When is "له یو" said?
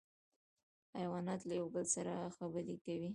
1.49-1.67